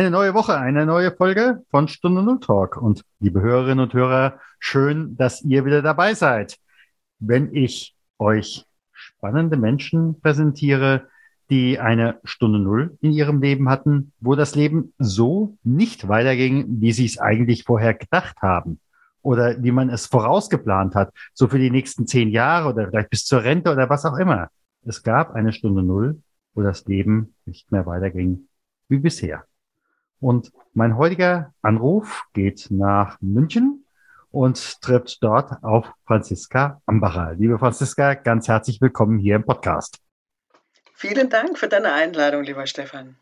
[0.00, 2.78] Eine neue Woche, eine neue Folge von Stunde Null Talk.
[2.78, 6.56] Und liebe Hörerinnen und Hörer, schön, dass ihr wieder dabei seid.
[7.18, 11.06] Wenn ich euch spannende Menschen präsentiere,
[11.50, 16.92] die eine Stunde Null in ihrem Leben hatten, wo das Leben so nicht weiterging, wie
[16.92, 18.80] sie es eigentlich vorher gedacht haben
[19.20, 23.26] oder wie man es vorausgeplant hat, so für die nächsten zehn Jahre oder vielleicht bis
[23.26, 24.48] zur Rente oder was auch immer.
[24.82, 26.22] Es gab eine Stunde Null,
[26.54, 28.48] wo das Leben nicht mehr weiterging
[28.88, 29.44] wie bisher.
[30.20, 33.86] Und mein heutiger Anruf geht nach München
[34.30, 37.34] und trifft dort auf Franziska Ambacher.
[37.34, 39.98] Liebe Franziska, ganz herzlich willkommen hier im Podcast.
[40.94, 43.16] Vielen Dank für deine Einladung, lieber Stefan.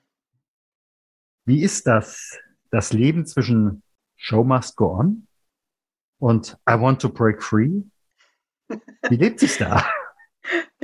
[1.44, 2.36] Wie ist das,
[2.72, 3.84] das Leben zwischen
[4.16, 5.28] Show Must Go On
[6.18, 7.82] und I Want to Break Free?
[9.08, 9.88] Wie lebt sich da?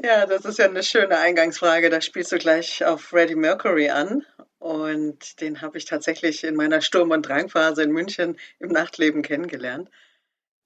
[0.05, 1.89] Ja, das ist ja eine schöne Eingangsfrage.
[1.89, 4.23] Da spielst du gleich auf Freddie Mercury an.
[4.65, 9.91] Und den habe ich tatsächlich in meiner Sturm- und Drangphase in München im Nachtleben kennengelernt.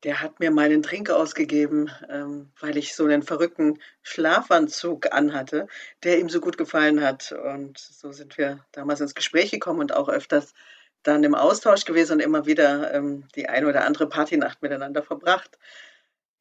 [0.04, 5.66] Der hat mir meinen Trink ausgegeben, ähm, weil ich so einen verrückten Schlafanzug anhatte,
[6.04, 7.32] der ihm so gut gefallen hat.
[7.32, 10.54] Und so sind wir damals ins Gespräch gekommen und auch öfters
[11.02, 15.58] dann im Austausch gewesen und immer wieder ähm, die eine oder andere Partynacht miteinander verbracht.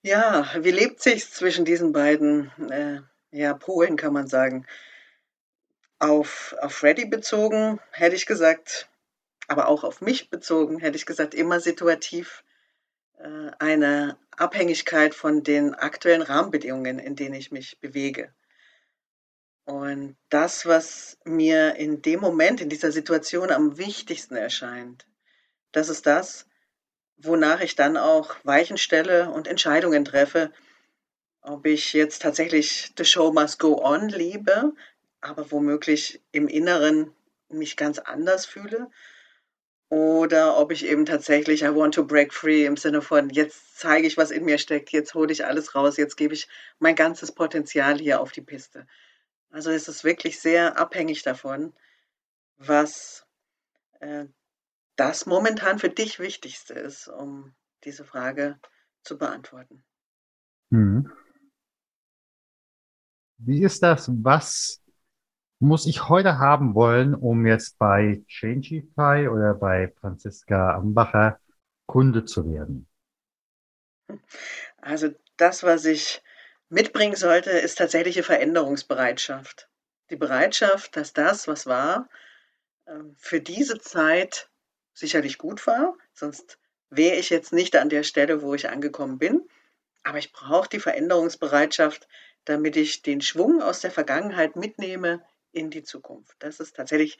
[0.04, 4.68] Ja, wie lebt sich zwischen diesen beiden äh, ja, Polen, kann man sagen?
[6.00, 8.90] Auf, auf Freddy bezogen hätte ich gesagt,
[9.48, 12.44] aber auch auf mich bezogen hätte ich gesagt, immer situativ
[13.17, 18.31] äh, eine Abhängigkeit von den aktuellen Rahmenbedingungen, in denen ich mich bewege.
[19.66, 25.05] Und das, was mir in dem Moment, in dieser Situation am wichtigsten erscheint,
[25.72, 26.48] das ist das,
[27.17, 30.54] wonach ich dann auch Weichen stelle und Entscheidungen treffe,
[31.42, 34.73] ob ich jetzt tatsächlich The Show Must Go On liebe
[35.22, 37.14] aber womöglich im Inneren
[37.50, 38.89] mich ganz anders fühle.
[39.89, 44.05] Oder ob ich eben tatsächlich I want to break free im Sinne von, jetzt zeige
[44.05, 47.32] ich, was in mir steckt, jetzt hole ich alles raus, jetzt gebe ich mein ganzes
[47.32, 48.86] Potenzial hier auf die Piste.
[49.50, 51.73] Also es ist wirklich sehr abhängig davon,
[52.58, 53.26] was
[54.02, 54.26] äh,
[54.98, 57.55] das momentan für dich Wichtigste ist, um
[57.86, 58.60] diese Frage
[59.04, 59.86] zu beantworten.
[60.72, 61.10] Hm.
[63.38, 64.10] Wie ist das?
[64.11, 64.82] Was
[65.60, 71.40] muss ich heute haben wollen, um jetzt bei Changify oder bei Franziska Ambacher
[71.88, 72.88] Kunde zu werden?
[74.78, 76.22] Also das, was ich
[76.70, 79.70] mitbringen sollte, ist tatsächliche Veränderungsbereitschaft.
[80.10, 82.08] Die Bereitschaft, dass das, was war,
[82.86, 84.50] ähm, für diese Zeit
[84.94, 86.60] sicherlich gut war, sonst
[86.90, 89.48] wäre ich jetzt nicht an der Stelle, wo ich angekommen bin.
[90.04, 92.08] Aber ich brauche die Veränderungsbereitschaft,
[92.46, 95.22] damit ich den Schwung aus der Vergangenheit mitnehme
[95.58, 96.36] in die Zukunft.
[96.40, 97.18] Das ist tatsächlich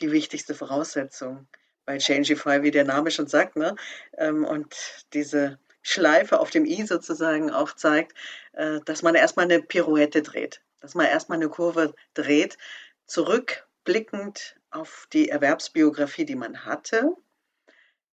[0.00, 1.46] die wichtigste Voraussetzung
[1.84, 3.56] bei Changeify, wie der Name schon sagt.
[3.56, 3.74] Ne?
[4.16, 4.74] Ähm, und
[5.12, 8.16] diese Schleife auf dem i sozusagen auch zeigt,
[8.52, 12.58] äh, dass man erstmal eine Pirouette dreht, dass man erstmal eine Kurve dreht,
[13.06, 17.16] zurückblickend auf die Erwerbsbiografie, die man hatte,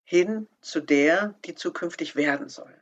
[0.04, 2.74] hin zu der, die zukünftig werden soll.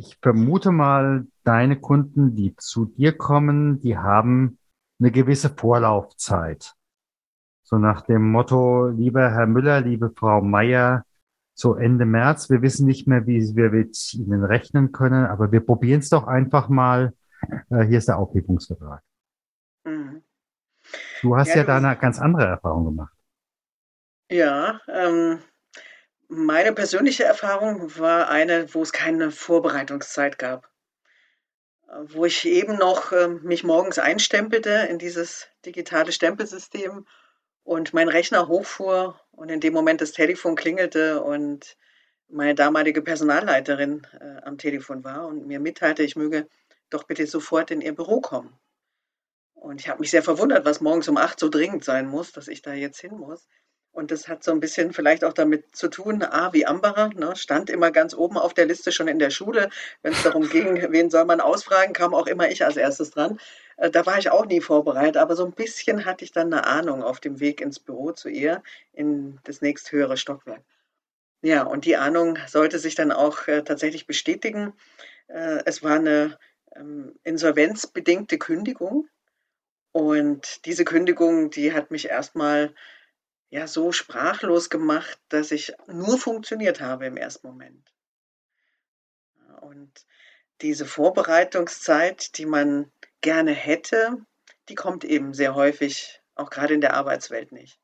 [0.00, 4.58] Ich vermute mal, deine Kunden, die zu dir kommen, die haben
[5.00, 6.74] eine gewisse Vorlaufzeit.
[7.64, 11.04] So nach dem Motto, lieber Herr Müller, liebe Frau Meier,
[11.52, 15.60] so Ende März, wir wissen nicht mehr, wie wir mit Ihnen rechnen können, aber wir
[15.60, 17.12] probieren es doch einfach mal.
[17.68, 19.02] Äh, hier ist der Aufhebungsvertrag.
[19.82, 20.22] Mhm.
[21.22, 23.14] Du hast ja, ja da eine ganz andere Erfahrung gemacht.
[24.30, 25.40] Ja, ähm,
[26.28, 30.70] meine persönliche Erfahrung war eine, wo es keine Vorbereitungszeit gab.
[32.02, 37.06] Wo ich eben noch äh, mich morgens einstempelte in dieses digitale Stempelsystem
[37.64, 41.78] und mein Rechner hochfuhr und in dem Moment das Telefon klingelte und
[42.28, 46.46] meine damalige Personalleiterin äh, am Telefon war und mir mitteilte, ich möge
[46.90, 48.58] doch bitte sofort in ihr Büro kommen.
[49.54, 52.48] Und ich habe mich sehr verwundert, was morgens um acht so dringend sein muss, dass
[52.48, 53.48] ich da jetzt hin muss.
[53.98, 57.34] Und das hat so ein bisschen vielleicht auch damit zu tun, A, wie Amberer, ne,
[57.34, 59.70] stand immer ganz oben auf der Liste schon in der Schule.
[60.02, 63.40] Wenn es darum ging, wen soll man ausfragen, kam auch immer ich als erstes dran.
[63.76, 66.64] Äh, da war ich auch nie vorbereitet, aber so ein bisschen hatte ich dann eine
[66.64, 68.62] Ahnung auf dem Weg ins Büro zu ihr,
[68.92, 70.62] in das nächsthöhere Stockwerk.
[71.42, 74.74] Ja, und die Ahnung sollte sich dann auch äh, tatsächlich bestätigen.
[75.26, 76.38] Äh, es war eine
[76.76, 79.08] ähm, insolvenzbedingte Kündigung.
[79.90, 82.72] Und diese Kündigung, die hat mich erstmal
[83.50, 87.92] ja so sprachlos gemacht, dass ich nur funktioniert habe im ersten Moment.
[89.60, 90.06] Und
[90.60, 92.90] diese Vorbereitungszeit, die man
[93.20, 94.18] gerne hätte,
[94.68, 97.80] die kommt eben sehr häufig, auch gerade in der Arbeitswelt nicht.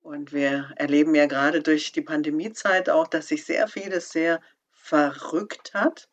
[0.00, 4.40] Und wir erleben ja gerade durch die Pandemiezeit auch, dass sich sehr vieles sehr
[4.70, 6.08] verrückt hat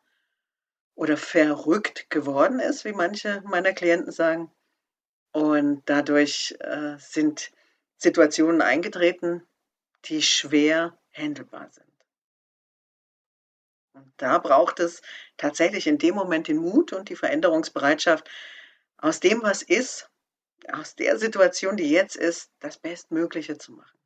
[0.95, 4.51] oder verrückt geworden ist, wie manche meiner Klienten sagen.
[5.31, 7.51] Und dadurch äh, sind
[8.03, 9.41] Situationen eingetreten,
[10.05, 11.88] die schwer handelbar sind.
[13.94, 15.01] Und da braucht es
[15.38, 18.29] tatsächlich in dem Moment den Mut und die Veränderungsbereitschaft,
[18.97, 20.09] aus dem, was ist,
[20.71, 23.97] aus der Situation, die jetzt ist, das Bestmögliche zu machen.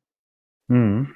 [0.68, 1.14] Mhm.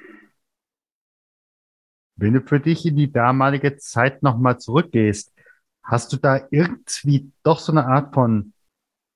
[2.15, 5.33] Wenn du für dich in die damalige Zeit nochmal zurückgehst,
[5.83, 8.52] hast du da irgendwie doch so eine Art von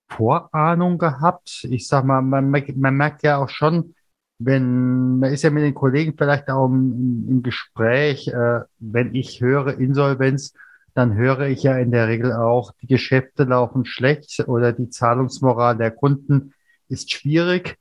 [0.10, 1.66] Vorahnung gehabt?
[1.70, 3.96] Ich sag mal, man, man merkt ja auch schon,
[4.40, 9.42] wenn, man ist ja mit den Kollegen vielleicht auch im, im Gespräch, äh, wenn ich
[9.42, 10.54] höre Insolvenz,
[10.94, 15.78] dann höre ich ja in der Regel auch, die Geschäfte laufen schlecht oder die Zahlungsmoral
[15.78, 16.54] der Kunden
[16.90, 17.78] ist schwierig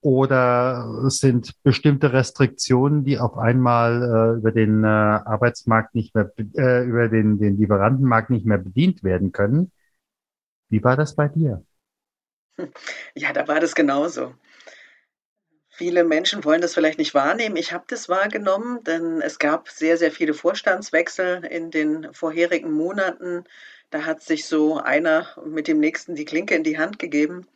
[0.00, 6.30] oder es sind bestimmte Restriktionen, die auf einmal äh, über den äh, Arbeitsmarkt nicht mehr,
[6.56, 9.70] äh, über den, den Lieferantenmarkt nicht mehr bedient werden können.
[10.68, 11.64] Wie war das bei dir?
[13.16, 14.34] Ja, da war das genauso.
[15.76, 17.56] Viele Menschen wollen das vielleicht nicht wahrnehmen.
[17.56, 23.42] Ich habe das wahrgenommen, denn es gab sehr, sehr viele Vorstandswechsel in den vorherigen Monaten.
[23.90, 27.48] Da hat sich so einer mit dem nächsten die Klinke in die Hand gegeben.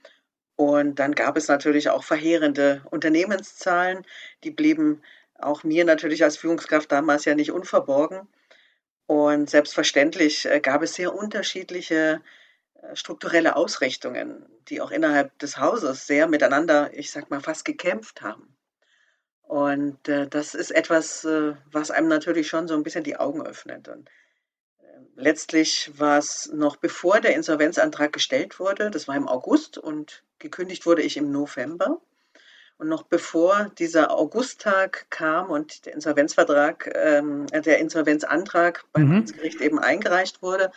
[0.56, 4.04] Und dann gab es natürlich auch verheerende Unternehmenszahlen.
[4.43, 5.02] Die blieben
[5.38, 8.26] auch mir natürlich als Führungskraft damals ja nicht unverborgen.
[9.06, 12.20] Und selbstverständlich äh, gab es sehr unterschiedliche
[12.94, 18.56] strukturelle Ausrichtungen, die auch innerhalb des Hauses sehr miteinander, ich sag mal, fast gekämpft haben.
[19.42, 23.42] Und äh, das ist etwas, äh, was einem natürlich schon so ein bisschen die Augen
[23.42, 23.88] öffnet.
[23.88, 24.10] Und
[25.20, 30.86] Letztlich war es noch bevor der Insolvenzantrag gestellt wurde, das war im August und gekündigt
[30.86, 32.00] wurde ich im November.
[32.76, 39.26] Und noch bevor dieser Augusttag kam und der Insolvenzvertrag, ähm, der Insolvenzantrag beim mhm.
[39.26, 40.70] Gericht eben eingereicht wurde,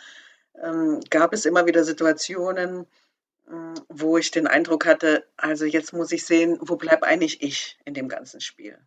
[0.60, 2.86] ähm, gab es immer wieder Situationen,
[3.48, 3.52] äh,
[3.88, 7.94] wo ich den Eindruck hatte, also jetzt muss ich sehen, wo bleibt eigentlich ich in
[7.94, 8.78] dem ganzen Spiel.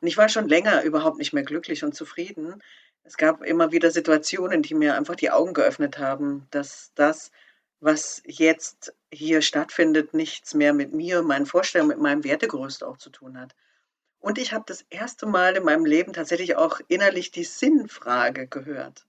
[0.00, 2.62] Und ich war schon länger überhaupt nicht mehr glücklich und zufrieden,
[3.08, 7.32] es gab immer wieder Situationen, die mir einfach die Augen geöffnet haben, dass das,
[7.80, 13.08] was jetzt hier stattfindet, nichts mehr mit mir, meinen Vorstellungen, mit meinem Wertegerüst auch zu
[13.08, 13.54] tun hat.
[14.20, 19.06] Und ich habe das erste Mal in meinem Leben tatsächlich auch innerlich die Sinnfrage gehört.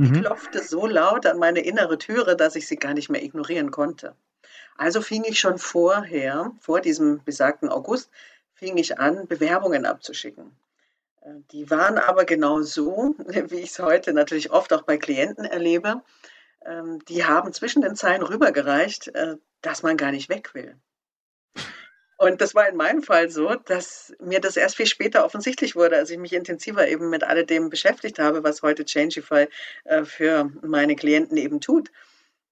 [0.00, 0.14] Mhm.
[0.14, 3.70] Die klopfte so laut an meine innere Türe, dass ich sie gar nicht mehr ignorieren
[3.70, 4.14] konnte.
[4.78, 8.10] Also fing ich schon vorher, vor diesem besagten August,
[8.54, 10.56] fing ich an, Bewerbungen abzuschicken.
[11.20, 15.44] Äh, die waren aber genau so, wie ich es heute natürlich oft auch bei Klienten
[15.44, 16.00] erlebe.
[16.64, 20.76] Ähm, die haben zwischen den Zeilen rübergereicht, äh, dass man gar nicht weg will.
[22.20, 25.96] Und das war in meinem Fall so, dass mir das erst viel später offensichtlich wurde,
[25.96, 29.48] als ich mich intensiver eben mit alledem beschäftigt habe, was heute Changeify
[29.84, 31.90] äh, für meine Klienten eben tut.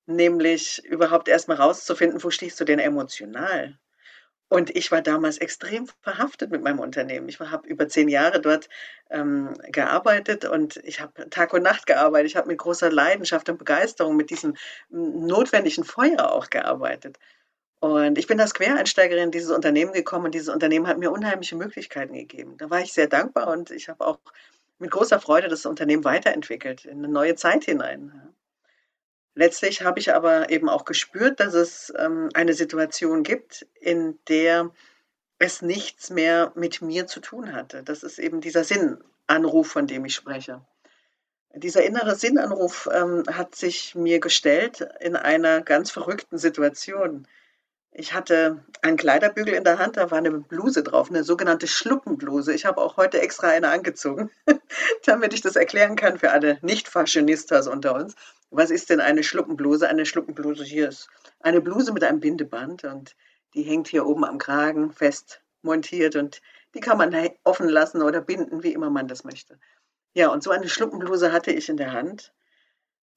[0.06, 3.78] Nämlich überhaupt erstmal rauszufinden, wo stehst du denn emotional?
[4.48, 7.28] Und ich war damals extrem verhaftet mit meinem Unternehmen.
[7.28, 8.70] Ich habe über zehn Jahre dort
[9.10, 12.28] ähm, gearbeitet und ich habe Tag und Nacht gearbeitet.
[12.28, 14.56] Ich habe mit großer Leidenschaft und Begeisterung mit diesem
[14.88, 17.18] notwendigen Feuer auch gearbeitet.
[17.80, 21.54] Und ich bin als Quereinsteigerin in dieses Unternehmen gekommen und dieses Unternehmen hat mir unheimliche
[21.54, 22.56] Möglichkeiten gegeben.
[22.56, 24.18] Da war ich sehr dankbar und ich habe auch
[24.78, 28.34] mit großer Freude das Unternehmen weiterentwickelt in eine neue Zeit hinein.
[29.34, 34.70] Letztlich habe ich aber eben auch gespürt, dass es ähm, eine Situation gibt, in der
[35.38, 37.84] es nichts mehr mit mir zu tun hatte.
[37.84, 40.60] Das ist eben dieser Sinnanruf, von dem ich spreche.
[41.54, 47.28] Dieser innere Sinnanruf ähm, hat sich mir gestellt in einer ganz verrückten Situation.
[47.92, 52.54] Ich hatte einen Kleiderbügel in der Hand, da war eine Bluse drauf, eine sogenannte Schluppenbluse.
[52.54, 54.30] Ich habe auch heute extra eine angezogen,
[55.06, 58.14] damit ich das erklären kann für alle Nicht-Fashionistas unter uns.
[58.50, 59.88] Was ist denn eine Schluppenbluse?
[59.88, 61.08] Eine Schluppenbluse hier ist
[61.40, 63.16] eine Bluse mit einem Bindeband und
[63.54, 66.40] die hängt hier oben am Kragen fest montiert und
[66.74, 67.14] die kann man
[67.44, 69.58] offen lassen oder binden, wie immer man das möchte.
[70.14, 72.32] Ja, und so eine Schluppenbluse hatte ich in der Hand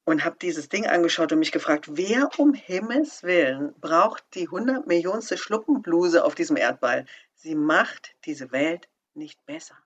[0.03, 4.87] und habe dieses Ding angeschaut und mich gefragt, wer um Himmels Willen braucht die 100
[4.87, 7.05] Millionste Schluppenbluse auf diesem Erdball?
[7.35, 9.77] Sie macht diese Welt nicht besser.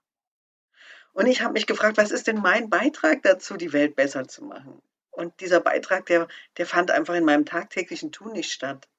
[1.13, 4.43] Und ich habe mich gefragt, was ist denn mein Beitrag dazu, die Welt besser zu
[4.43, 4.81] machen?
[5.12, 8.89] Und dieser Beitrag, der, der fand einfach in meinem tagtäglichen Tun nicht statt.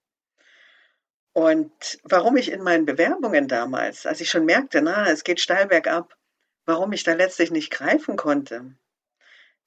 [1.35, 5.67] Und warum ich in meinen Bewerbungen damals, als ich schon merkte, na, es geht steil
[5.67, 6.17] bergab,
[6.65, 8.75] warum ich da letztlich nicht greifen konnte,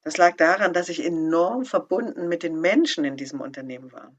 [0.04, 4.14] das lag daran, dass ich enorm verbunden mit den Menschen in diesem Unternehmen war.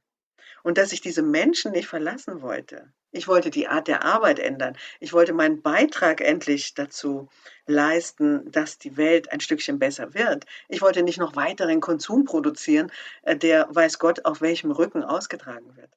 [0.63, 2.93] Und dass ich diese Menschen nicht verlassen wollte.
[3.13, 4.77] Ich wollte die Art der Arbeit ändern.
[5.01, 7.29] Ich wollte meinen Beitrag endlich dazu
[7.67, 10.45] leisten, dass die Welt ein Stückchen besser wird.
[10.69, 15.77] Ich wollte nicht noch weiteren Konsum produzieren, äh, der weiß Gott auf welchem Rücken ausgetragen
[15.77, 15.91] wird.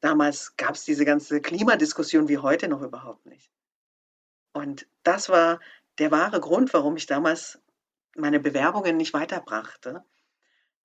[0.00, 3.50] Damals gab es diese ganze Klimadiskussion wie heute noch überhaupt nicht.
[4.52, 5.60] Und das war
[5.98, 7.60] der wahre Grund, warum ich damals
[8.18, 10.04] meine Bewerbungen nicht weiterbrachte,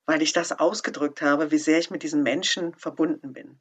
[0.05, 3.59] weil ich das ausgedrückt habe, wie sehr ich mit diesen Menschen verbunden bin.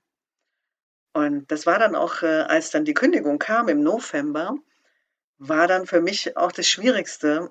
[1.15, 4.57] Und das war dann auch, äh, als dann die Kündigung kam im November,
[5.39, 7.51] war dann für mich auch das Schwierigste,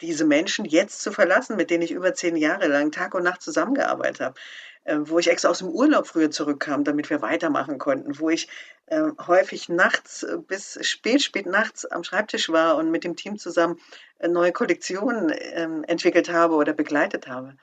[0.00, 3.42] diese Menschen jetzt zu verlassen, mit denen ich über zehn Jahre lang Tag und Nacht
[3.42, 4.40] zusammengearbeitet habe,
[4.84, 8.48] äh, wo ich extra aus dem Urlaub früher zurückkam, damit wir weitermachen konnten, wo ich
[8.86, 13.38] äh, häufig nachts äh, bis spät, spät nachts am Schreibtisch war und mit dem Team
[13.38, 13.78] zusammen
[14.18, 17.56] äh, neue Kollektionen ähm, entwickelt habe oder begleitet habe.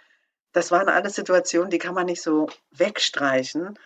[0.52, 3.78] Das waren alles Situationen, die kann man nicht so wegstreichen.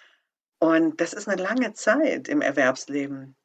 [0.60, 3.36] Und das ist eine lange Zeit im Erwerbsleben,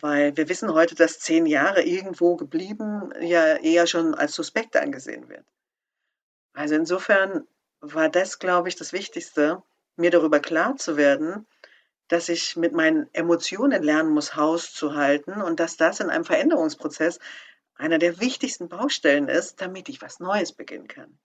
[0.00, 5.28] weil wir wissen heute, dass zehn Jahre irgendwo geblieben ja eher schon als suspekt angesehen
[5.28, 5.44] wird.
[6.52, 7.46] Also insofern
[7.80, 9.62] war das, glaube ich, das Wichtigste,
[9.96, 11.46] mir darüber klar zu werden,
[12.08, 16.24] dass ich mit meinen Emotionen lernen muss, Haus zu halten und dass das in einem
[16.24, 17.18] Veränderungsprozess
[17.74, 21.18] einer der wichtigsten Baustellen ist, damit ich was Neues beginnen kann.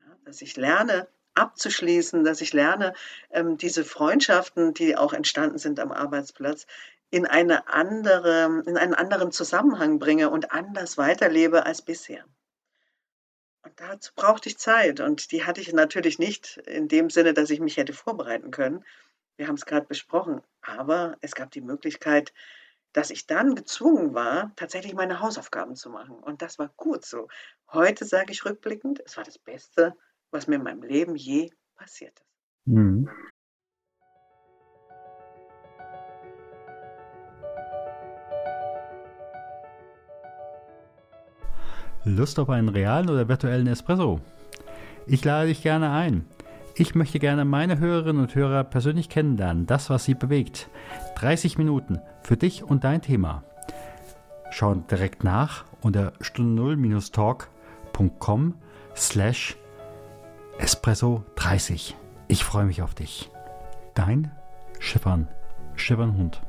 [0.00, 2.94] Ja, dass ich lerne, abzuschließen, dass ich lerne,
[3.30, 6.66] ähm, diese Freundschaften, die auch entstanden sind am Arbeitsplatz,
[7.10, 12.24] in, eine andere, in einen anderen Zusammenhang bringe und anders weiterlebe als bisher.
[13.62, 17.50] Und dazu brauchte ich Zeit und die hatte ich natürlich nicht in dem Sinne, dass
[17.50, 18.84] ich mich hätte vorbereiten können.
[19.36, 22.32] Wir haben es gerade besprochen, aber es gab die Möglichkeit,
[22.92, 26.16] dass ich dann gezwungen war, tatsächlich meine Hausaufgaben zu machen.
[26.16, 27.28] Und das war gut so.
[27.70, 29.94] Heute sage ich rückblickend, es war das Beste,
[30.30, 32.26] was mir in meinem Leben je passiert ist.
[32.64, 33.10] Mhm.
[42.06, 44.20] Lust auf einen realen oder virtuellen Espresso?
[45.06, 46.24] Ich lade dich gerne ein.
[46.76, 50.68] Ich möchte gerne meine Hörerinnen und Hörer persönlich kennenlernen, das, was sie bewegt.
[51.16, 53.42] 30 Minuten für dich und dein Thema.
[54.50, 58.54] Schau direkt nach unter stunde0-talk.com
[58.94, 59.56] slash
[60.58, 61.96] espresso 30.
[62.28, 63.30] Ich freue mich auf dich.
[63.94, 64.30] Dein
[64.78, 65.28] Schiffern,
[65.74, 66.42] Schiffernhund.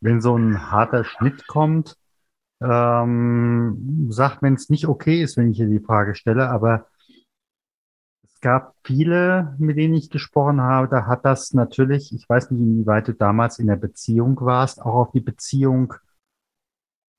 [0.00, 1.96] Wenn so ein harter Schnitt kommt,
[2.60, 6.86] ähm, sagt, wenn es nicht okay ist, wenn ich hier die Frage stelle, aber
[8.24, 12.60] es gab viele, mit denen ich gesprochen habe, da hat das natürlich, ich weiß nicht,
[12.60, 15.94] inwieweit du damals in der Beziehung warst, auch auf die Beziehung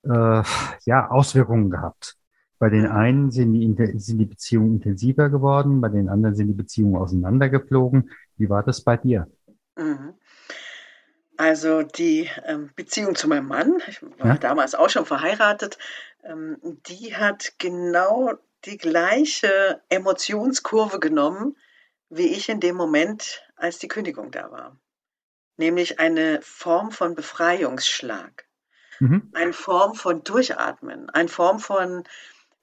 [0.04, 0.44] äh,
[0.86, 2.18] ja Auswirkungen gehabt.
[2.58, 6.54] Bei den einen sind die, sind die Beziehungen intensiver geworden, bei den anderen sind die
[6.54, 8.12] Beziehungen auseinandergeflogen.
[8.38, 9.28] Wie war das bei dir?
[9.78, 10.14] Mhm.
[11.40, 14.38] Also die ähm, Beziehung zu meinem Mann, ich war ja.
[14.38, 15.78] damals auch schon verheiratet,
[16.22, 18.34] ähm, die hat genau
[18.66, 21.56] die gleiche Emotionskurve genommen,
[22.10, 24.76] wie ich in dem Moment, als die Kündigung da war.
[25.56, 28.46] Nämlich eine Form von Befreiungsschlag,
[29.00, 29.32] mhm.
[29.34, 32.04] eine Form von Durchatmen, eine Form von,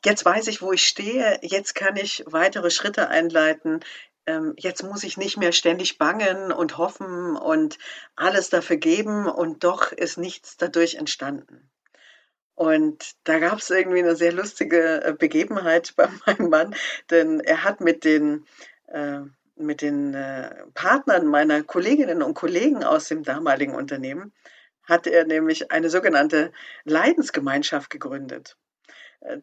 [0.04, 3.80] jetzt weiß ich, wo ich stehe, jetzt kann ich weitere Schritte einleiten,
[4.26, 7.78] ähm, jetzt muss ich nicht mehr ständig bangen und hoffen und
[8.16, 11.70] alles dafür geben und doch ist nichts dadurch entstanden.
[12.54, 16.74] Und da gab es irgendwie eine sehr lustige äh, Begebenheit bei meinem Mann,
[17.10, 18.46] denn er hat mit den,
[18.88, 19.20] äh,
[19.56, 24.32] mit den äh, Partnern meiner Kolleginnen und Kollegen aus dem damaligen Unternehmen,
[24.82, 26.52] hat er nämlich eine sogenannte
[26.84, 28.56] Leidensgemeinschaft gegründet.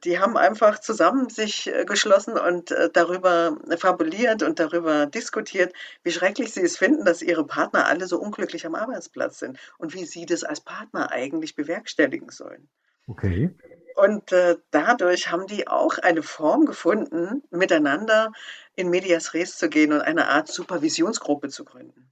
[0.03, 6.11] Die haben einfach zusammen sich äh, geschlossen und äh, darüber fabuliert und darüber diskutiert, wie
[6.11, 10.05] schrecklich sie es finden, dass ihre Partner alle so unglücklich am Arbeitsplatz sind und wie
[10.05, 12.69] sie das als Partner eigentlich bewerkstelligen sollen.
[13.07, 13.53] Okay.
[13.95, 18.31] Und äh, dadurch haben die auch eine Form gefunden, miteinander
[18.75, 22.09] in Medias Res zu gehen und eine Art Supervisionsgruppe zu gründen.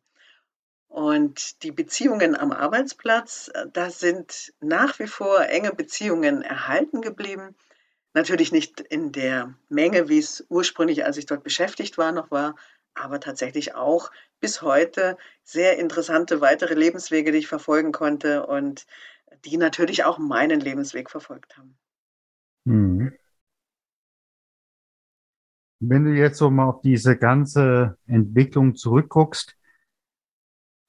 [0.92, 7.56] Und die Beziehungen am Arbeitsplatz, äh, da sind nach wie vor enge Beziehungen erhalten geblieben.
[8.14, 12.58] Natürlich nicht in der Menge, wie es ursprünglich, als ich dort beschäftigt war, noch war,
[12.94, 18.86] aber tatsächlich auch bis heute sehr interessante weitere Lebenswege, die ich verfolgen konnte und
[19.46, 21.78] die natürlich auch meinen Lebensweg verfolgt haben.
[22.66, 23.14] Mhm.
[25.80, 29.56] Wenn du jetzt so mal auf diese ganze Entwicklung zurückguckst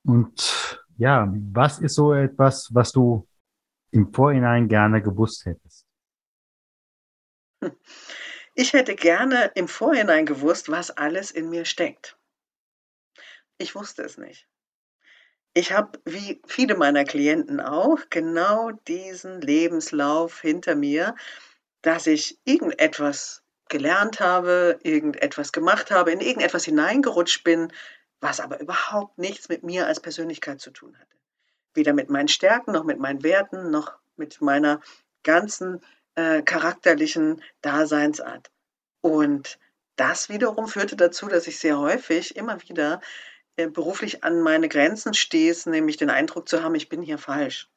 [0.04, 3.26] und ja, was ist so etwas, was du
[3.90, 5.86] im Vorhinein gerne gewusst hättest?
[8.54, 12.18] Ich hätte gerne im Vorhinein gewusst, was alles in mir steckt.
[13.56, 14.46] Ich wusste es nicht.
[15.54, 21.14] Ich habe, wie viele meiner Klienten auch, genau diesen Lebenslauf hinter mir,
[21.80, 27.72] dass ich irgendetwas gelernt habe, irgendetwas gemacht habe, in irgendetwas hineingerutscht bin,
[28.22, 31.16] was aber überhaupt nichts mit mir als Persönlichkeit zu tun hatte.
[31.74, 34.80] Weder mit meinen Stärken, noch mit meinen Werten, noch mit meiner
[35.24, 35.82] ganzen
[36.14, 38.50] äh, charakterlichen Daseinsart.
[39.00, 39.58] Und
[39.96, 43.00] das wiederum führte dazu, dass ich sehr häufig immer wieder
[43.56, 47.68] äh, beruflich an meine Grenzen stieß, nämlich den Eindruck zu haben, ich bin hier falsch.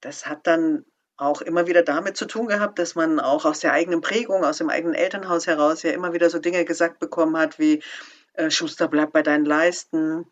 [0.00, 0.86] Das hat dann
[1.18, 4.58] auch immer wieder damit zu tun gehabt, dass man auch aus der eigenen Prägung, aus
[4.58, 7.82] dem eigenen Elternhaus heraus ja immer wieder so Dinge gesagt bekommen hat wie
[8.38, 10.26] äh, Schuster, bleib bei deinen Leisten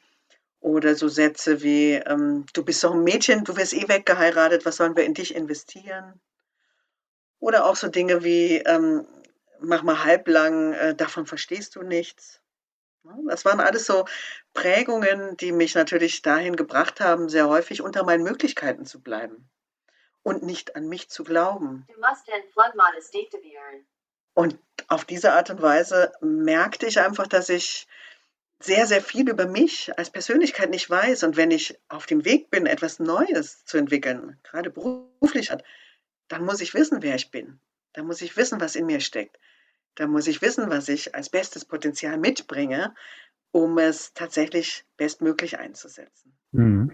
[0.61, 4.77] oder so Sätze wie ähm, du bist doch ein Mädchen, du wirst eh weggeheiratet, was
[4.77, 6.21] sollen wir in dich investieren?
[7.41, 9.07] Oder auch so Dinge wie ähm,
[9.61, 12.41] mach mal halblang, äh, davon verstehst du nichts.
[13.29, 14.05] Das waren alles so
[14.55, 19.49] Prägungen, die mich natürlich dahin gebracht haben, sehr häufig unter meinen Möglichkeiten zu bleiben
[20.23, 21.87] und nicht an mich zu glauben.
[24.37, 27.89] Und auf diese Art und Weise merkte ich einfach, dass ich
[28.61, 31.23] sehr, sehr viel über mich als Persönlichkeit nicht weiß.
[31.23, 35.51] Und wenn ich auf dem Weg bin, etwas Neues zu entwickeln, gerade beruflich,
[36.29, 37.61] dann muss ich wissen, wer ich bin.
[37.95, 39.39] Dann muss ich wissen, was in mir steckt.
[39.95, 42.95] Da muss ich wissen, was ich als bestes Potenzial mitbringe,
[43.53, 46.37] um es tatsächlich bestmöglich einzusetzen.
[46.53, 46.93] Mhm.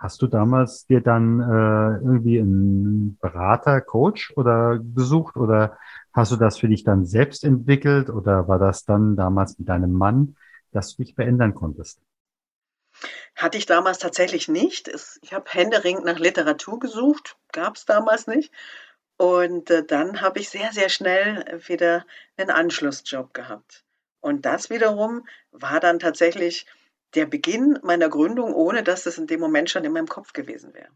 [0.00, 5.76] Hast du damals dir dann äh, irgendwie einen Berater, Coach oder gesucht oder
[6.14, 9.92] hast du das für dich dann selbst entwickelt oder war das dann damals mit deinem
[9.92, 10.36] Mann,
[10.72, 12.00] dass du dich verändern konntest?
[13.36, 14.90] Hatte ich damals tatsächlich nicht.
[15.20, 18.54] Ich habe händeringend nach Literatur gesucht, gab es damals nicht.
[19.18, 22.06] Und äh, dann habe ich sehr, sehr schnell wieder
[22.38, 23.84] einen Anschlussjob gehabt.
[24.20, 26.64] Und das wiederum war dann tatsächlich
[27.14, 30.74] der Beginn meiner Gründung, ohne dass es in dem Moment schon in meinem Kopf gewesen
[30.74, 30.90] wäre.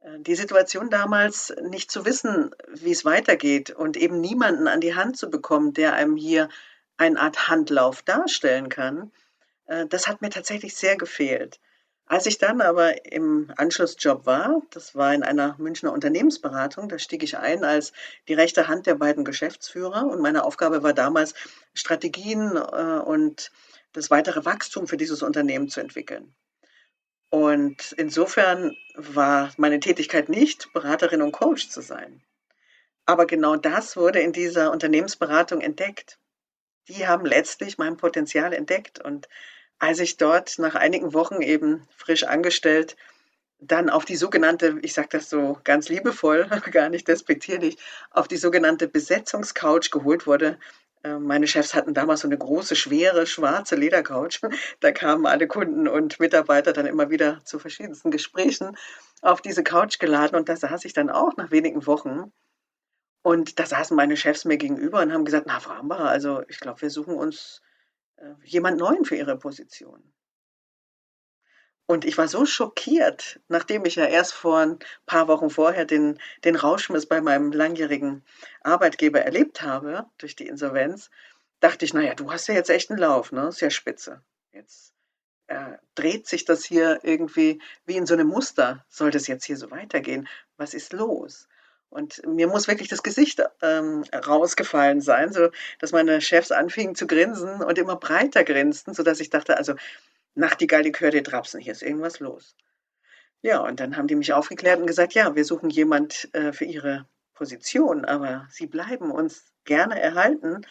[0.00, 4.94] Äh, die Situation damals, nicht zu wissen, wie es weitergeht und eben niemanden an die
[4.94, 6.48] Hand zu bekommen, der einem hier
[6.96, 9.12] eine Art Handlauf darstellen kann,
[9.66, 11.60] äh, das hat mir tatsächlich sehr gefehlt.
[12.06, 17.22] Als ich dann aber im Anschlussjob war, das war in einer Münchner Unternehmensberatung, da stieg
[17.22, 17.94] ich ein als
[18.28, 21.32] die rechte Hand der beiden Geschäftsführer und meine Aufgabe war damals,
[21.72, 23.50] Strategien äh, und
[23.94, 26.34] das weitere Wachstum für dieses Unternehmen zu entwickeln.
[27.30, 32.22] Und insofern war meine Tätigkeit nicht, Beraterin und Coach zu sein.
[33.06, 36.18] Aber genau das wurde in dieser Unternehmensberatung entdeckt.
[36.88, 39.28] Die haben letztlich mein Potenzial entdeckt und
[39.78, 42.96] als ich dort nach einigen Wochen eben frisch angestellt
[43.66, 47.78] dann auf die sogenannte, ich sage das so ganz liebevoll, gar nicht despektierlich,
[48.10, 50.58] auf die sogenannte Besetzungscouch geholt wurde.
[51.04, 54.40] Äh, meine Chefs hatten damals so eine große, schwere, schwarze Ledercouch.
[54.80, 58.76] Da kamen alle Kunden und Mitarbeiter dann immer wieder zu verschiedensten Gesprächen
[59.22, 62.32] auf diese Couch geladen und da saß ich dann auch nach wenigen Wochen.
[63.22, 66.60] Und da saßen meine Chefs mir gegenüber und haben gesagt, na Frau Ambacher, also ich
[66.60, 67.62] glaube, wir suchen uns
[68.16, 70.12] äh, jemand Neuen für ihre Position.
[71.86, 76.18] Und ich war so schockiert, nachdem ich ja erst vor ein paar Wochen vorher den,
[76.44, 78.24] den Rauschmiss bei meinem langjährigen
[78.62, 81.10] Arbeitgeber erlebt habe, durch die Insolvenz,
[81.60, 83.48] dachte ich, naja, du hast ja jetzt echt einen Lauf, ne?
[83.48, 84.22] Ist ja spitze.
[84.52, 84.94] Jetzt
[85.46, 88.84] äh, dreht sich das hier irgendwie wie in so einem Muster.
[88.88, 90.26] Soll das jetzt hier so weitergehen?
[90.56, 91.48] Was ist los?
[91.90, 97.06] Und mir muss wirklich das Gesicht ähm, rausgefallen sein, so dass meine Chefs anfingen zu
[97.06, 99.74] grinsen und immer breiter grinsten, so dass ich dachte, also
[100.34, 102.56] Nachtigall, ich höre dir Trapsen, hier ist irgendwas los.
[103.42, 106.64] Ja, und dann haben die mich aufgeklärt und gesagt, ja, wir suchen jemand äh, für
[106.64, 110.62] ihre Position, aber sie bleiben uns gerne erhalten.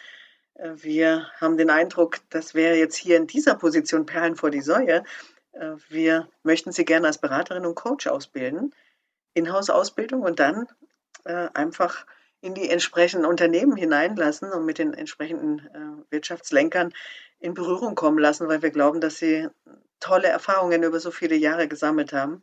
[0.54, 4.60] Äh, wir haben den Eindruck, das wäre jetzt hier in dieser Position Perlen vor die
[4.60, 5.04] Säue.
[5.52, 8.74] Äh, wir möchten sie gerne als Beraterin und Coach ausbilden,
[9.34, 10.66] Inhouse-Ausbildung und dann
[11.24, 12.06] äh, einfach
[12.44, 16.92] in die entsprechenden Unternehmen hineinlassen und mit den entsprechenden äh, Wirtschaftslenkern
[17.40, 19.48] in Berührung kommen lassen, weil wir glauben, dass sie
[19.98, 22.42] tolle Erfahrungen über so viele Jahre gesammelt haben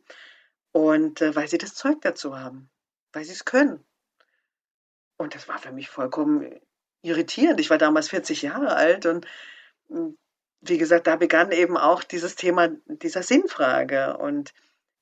[0.72, 2.68] und äh, weil sie das Zeug dazu haben,
[3.12, 3.84] weil sie es können.
[5.18, 6.52] Und das war für mich vollkommen
[7.02, 7.60] irritierend.
[7.60, 9.24] Ich war damals 40 Jahre alt und
[9.88, 10.18] hm,
[10.62, 14.16] wie gesagt, da begann eben auch dieses Thema dieser Sinnfrage.
[14.16, 14.52] Und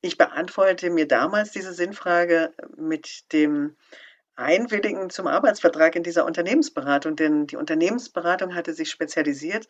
[0.03, 3.77] ich beantworte mir damals diese Sinnfrage mit dem
[4.41, 9.69] Einwilligen zum Arbeitsvertrag in dieser Unternehmensberatung, denn die Unternehmensberatung hatte sich spezialisiert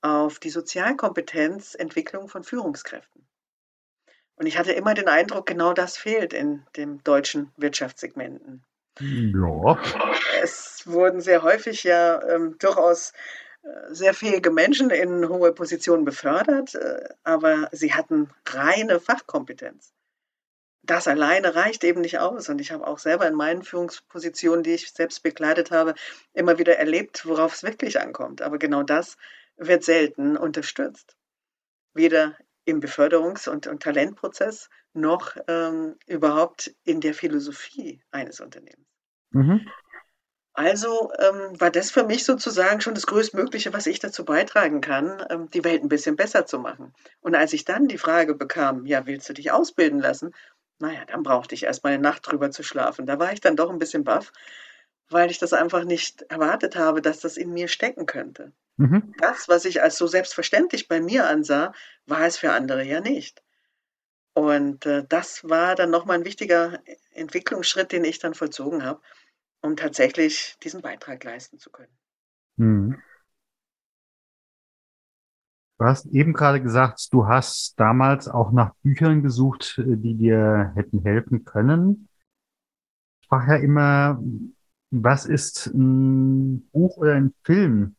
[0.00, 3.26] auf die Sozialkompetenzentwicklung von Führungskräften.
[4.36, 8.64] Und ich hatte immer den Eindruck, genau das fehlt in den deutschen Wirtschaftssegmenten.
[9.00, 9.78] Ja.
[10.42, 13.12] Es wurden sehr häufig ja ähm, durchaus
[13.62, 19.92] äh, sehr fähige Menschen in hohe Positionen befördert, äh, aber sie hatten reine Fachkompetenz.
[20.82, 22.48] Das alleine reicht eben nicht aus.
[22.48, 25.94] Und ich habe auch selber in meinen Führungspositionen, die ich selbst begleitet habe,
[26.32, 28.42] immer wieder erlebt, worauf es wirklich ankommt.
[28.42, 29.16] Aber genau das
[29.56, 31.16] wird selten unterstützt.
[31.94, 38.86] Weder im Beförderungs- und, und Talentprozess noch ähm, überhaupt in der Philosophie eines Unternehmens.
[39.30, 39.66] Mhm.
[40.58, 45.24] Also ähm, war das für mich sozusagen schon das Größtmögliche, was ich dazu beitragen kann,
[45.30, 46.92] ähm, die Welt ein bisschen besser zu machen.
[47.20, 50.34] Und als ich dann die Frage bekam, ja, willst du dich ausbilden lassen?
[50.78, 53.06] Naja, dann brauchte ich erst mal eine Nacht drüber zu schlafen.
[53.06, 54.32] Da war ich dann doch ein bisschen baff,
[55.08, 58.52] weil ich das einfach nicht erwartet habe, dass das in mir stecken könnte.
[58.76, 59.14] Mhm.
[59.18, 61.72] Das, was ich als so selbstverständlich bei mir ansah,
[62.06, 63.42] war es für andere ja nicht.
[64.34, 69.00] Und äh, das war dann nochmal ein wichtiger Entwicklungsschritt, den ich dann vollzogen habe,
[69.62, 71.98] um tatsächlich diesen Beitrag leisten zu können.
[72.56, 73.02] Mhm.
[75.78, 80.72] Du hast eben gerade gesagt, du hast damals auch nach Büchern gesucht, äh, die dir
[80.74, 82.08] hätten helfen können.
[83.22, 84.20] Ich frage ja immer,
[84.90, 87.94] was ist ein Buch oder ein Film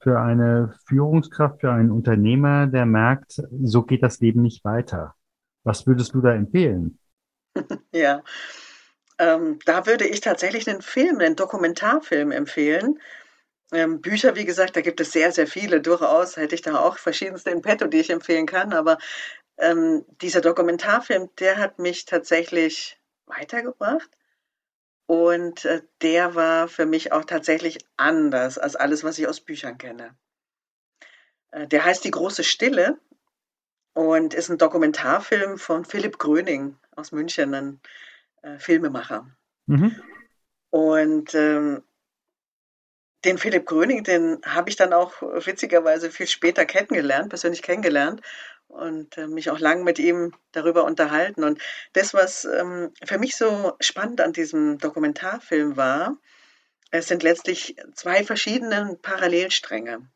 [0.00, 5.14] für eine Führungskraft, für einen Unternehmer, der merkt, so geht das Leben nicht weiter?
[5.64, 6.98] Was würdest du da empfehlen?
[7.92, 8.24] Ja,
[9.18, 12.98] ähm, da würde ich tatsächlich einen Film, einen Dokumentarfilm empfehlen.
[13.74, 15.80] Ähm, Bücher, wie gesagt, da gibt es sehr, sehr viele.
[15.80, 18.72] Durchaus hätte ich da auch verschiedenste in petto, die ich empfehlen kann.
[18.72, 18.98] Aber
[19.56, 24.08] ähm, dieser Dokumentarfilm, der hat mich tatsächlich weitergebracht.
[25.06, 29.76] Und äh, der war für mich auch tatsächlich anders als alles, was ich aus Büchern
[29.76, 30.16] kenne.
[31.50, 32.98] Äh, der heißt Die große Stille
[33.92, 37.80] und ist ein Dokumentarfilm von Philipp Gröning aus München, ein
[38.42, 39.28] äh, Filmemacher.
[39.66, 40.00] Mhm.
[40.70, 41.82] Und ähm,
[43.24, 48.20] den Philipp Gröning, den habe ich dann auch witzigerweise viel später kennengelernt, persönlich kennengelernt
[48.68, 51.44] und äh, mich auch lang mit ihm darüber unterhalten.
[51.44, 51.60] Und
[51.92, 56.18] das, was ähm, für mich so spannend an diesem Dokumentarfilm war,
[56.90, 60.08] es sind letztlich zwei verschiedene Parallelstränge.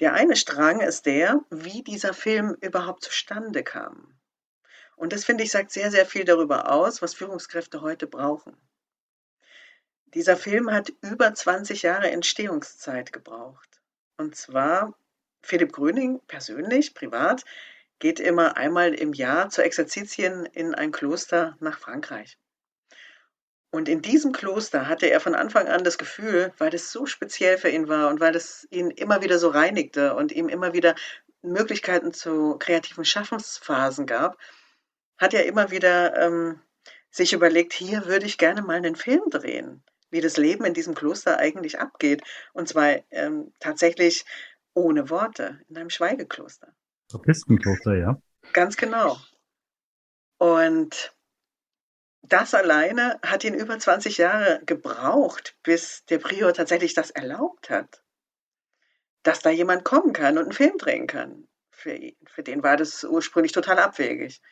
[0.00, 4.18] Der eine Strang ist der, wie dieser Film überhaupt zustande kam.
[4.96, 8.56] Und das finde ich sagt sehr, sehr viel darüber aus, was Führungskräfte heute brauchen.
[10.14, 13.80] Dieser Film hat über 20 Jahre Entstehungszeit gebraucht.
[14.16, 14.94] Und zwar
[15.40, 17.44] Philipp Gröning persönlich, privat,
[18.00, 22.38] geht immer einmal im Jahr zur Exerzitien in ein Kloster nach Frankreich.
[23.70, 27.56] Und in diesem Kloster hatte er von Anfang an das Gefühl, weil das so speziell
[27.56, 30.96] für ihn war und weil es ihn immer wieder so reinigte und ihm immer wieder
[31.42, 34.38] Möglichkeiten zu kreativen Schaffensphasen gab,
[35.18, 36.60] hat er immer wieder ähm,
[37.10, 40.94] sich überlegt, hier würde ich gerne mal einen Film drehen, wie das Leben in diesem
[40.94, 42.22] Kloster eigentlich abgeht.
[42.52, 44.24] Und zwar ähm, tatsächlich
[44.74, 46.72] ohne Worte, in einem Schweigekloster.
[47.08, 48.22] Trappistenkloster, ja.
[48.52, 49.16] Ganz genau.
[50.38, 51.12] Und
[52.22, 58.02] das alleine hat ihn über 20 Jahre gebraucht, bis der Prior tatsächlich das erlaubt hat,
[59.22, 61.48] dass da jemand kommen kann und einen Film drehen kann.
[61.70, 62.16] Für ihn.
[62.26, 64.42] Für den war das ursprünglich total abwegig.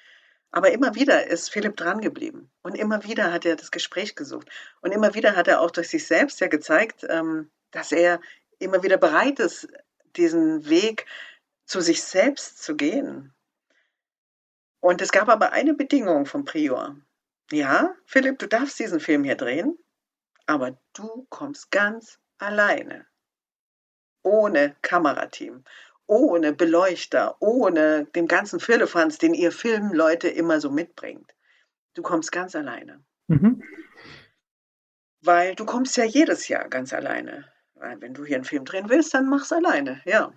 [0.51, 2.51] Aber immer wieder ist Philipp dran geblieben.
[2.63, 4.49] Und immer wieder hat er das Gespräch gesucht.
[4.81, 8.21] Und immer wieder hat er auch durch sich selbst ja gezeigt, ähm, dass er
[8.59, 9.69] immer wieder bereit ist,
[10.17, 11.07] diesen Weg
[11.67, 13.35] zu sich selbst zu gehen.
[14.81, 16.97] Und es gab aber eine Bedingung vom Prior.
[17.51, 19.79] Ja, Philipp, du darfst diesen Film hier drehen,
[20.47, 23.07] aber du kommst ganz alleine.
[24.23, 25.65] Ohne Kamerateam,
[26.09, 31.35] ohne Beleuchter, ohne den ganzen Firlefanz, den ihr Filmleute immer so mitbringt.
[31.95, 33.05] Du kommst ganz alleine.
[33.29, 33.63] Mhm.
[35.21, 37.47] Weil du kommst ja jedes Jahr ganz alleine.
[37.75, 40.33] Weil wenn du hier einen Film drehen willst, dann mach's alleine, ja.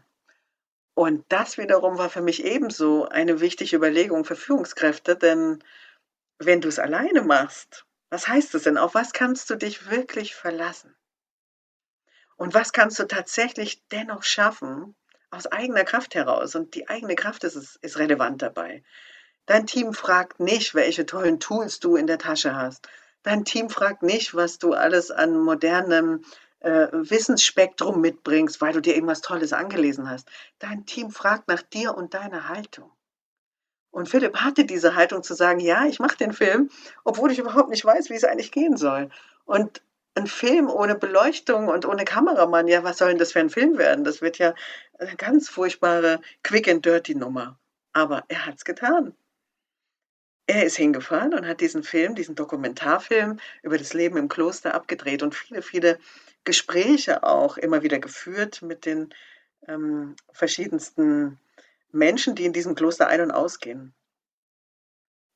[0.93, 5.63] Und das wiederum war für mich ebenso eine wichtige Überlegung für Führungskräfte, denn
[6.37, 8.77] wenn du es alleine machst, was heißt es denn?
[8.77, 10.93] Auf was kannst du dich wirklich verlassen?
[12.35, 14.95] Und was kannst du tatsächlich dennoch schaffen
[15.31, 16.55] aus eigener Kraft heraus?
[16.55, 18.83] Und die eigene Kraft ist, ist relevant dabei.
[19.45, 22.87] Dein Team fragt nicht, welche tollen Tools du in der Tasche hast.
[23.23, 26.23] Dein Team fragt nicht, was du alles an modernem
[26.59, 30.29] äh, Wissensspektrum mitbringst, weil du dir irgendwas Tolles angelesen hast.
[30.59, 32.91] Dein Team fragt nach dir und deiner Haltung.
[33.91, 36.69] Und Philipp hatte diese Haltung zu sagen, ja, ich mache den Film,
[37.03, 39.09] obwohl ich überhaupt nicht weiß, wie es eigentlich gehen soll.
[39.43, 39.81] Und
[40.21, 43.77] ein Film ohne Beleuchtung und ohne Kameramann, ja, was soll denn das für ein Film
[43.77, 44.03] werden?
[44.03, 44.53] Das wird ja
[44.99, 47.59] eine ganz furchtbare Quick and Dirty Nummer.
[47.93, 49.13] Aber er hat's getan.
[50.47, 55.23] Er ist hingefahren und hat diesen Film, diesen Dokumentarfilm über das Leben im Kloster abgedreht
[55.23, 55.99] und viele, viele
[56.43, 59.13] Gespräche auch immer wieder geführt mit den
[59.67, 61.39] ähm, verschiedensten
[61.91, 63.93] Menschen, die in diesem Kloster ein- und ausgehen.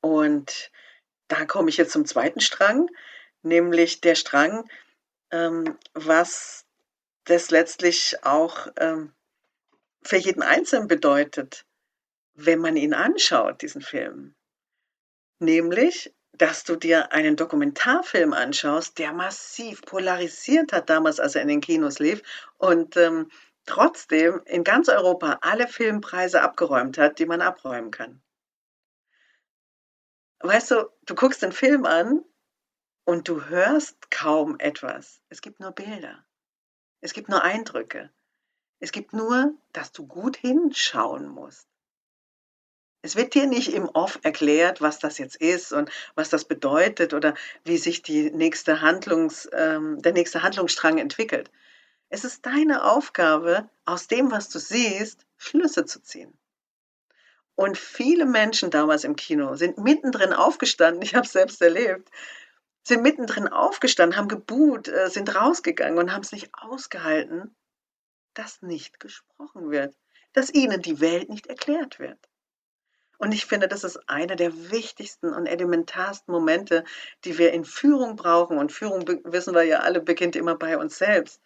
[0.00, 0.70] Und
[1.28, 2.88] da komme ich jetzt zum zweiten Strang,
[3.46, 4.68] nämlich der Strang,
[5.30, 6.66] ähm, was
[7.24, 9.12] das letztlich auch ähm,
[10.02, 11.64] für jeden Einzelnen bedeutet,
[12.34, 14.34] wenn man ihn anschaut, diesen Film.
[15.38, 21.48] Nämlich, dass du dir einen Dokumentarfilm anschaust, der massiv polarisiert hat damals, als er in
[21.48, 22.22] den Kinos lief
[22.58, 23.30] und ähm,
[23.64, 28.22] trotzdem in ganz Europa alle Filmpreise abgeräumt hat, die man abräumen kann.
[30.40, 32.22] Weißt du, du guckst den Film an
[33.06, 35.22] und du hörst kaum etwas.
[35.30, 36.24] Es gibt nur Bilder.
[37.00, 38.10] Es gibt nur Eindrücke.
[38.80, 41.68] Es gibt nur, dass du gut hinschauen musst.
[43.02, 47.14] Es wird dir nicht im Off erklärt, was das jetzt ist und was das bedeutet
[47.14, 51.52] oder wie sich die nächste Handlungs, ähm, der nächste Handlungsstrang entwickelt.
[52.08, 56.36] Es ist deine Aufgabe, aus dem, was du siehst, Schlüsse zu ziehen.
[57.54, 62.10] Und viele Menschen damals im Kino sind mittendrin aufgestanden, ich habe es selbst erlebt,
[62.86, 67.56] sind mittendrin aufgestanden, haben gebuht, äh, sind rausgegangen und haben es nicht ausgehalten,
[68.34, 69.96] dass nicht gesprochen wird,
[70.34, 72.18] dass ihnen die Welt nicht erklärt wird.
[73.18, 76.84] Und ich finde, das ist einer der wichtigsten und elementarsten Momente,
[77.24, 78.58] die wir in Führung brauchen.
[78.58, 81.40] Und Führung, wissen wir ja alle, beginnt immer bei uns selbst.